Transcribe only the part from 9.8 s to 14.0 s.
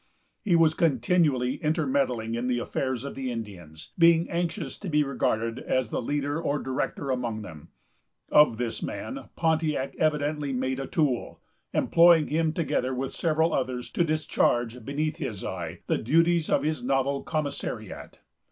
evidently made a tool, employing him, together with several others,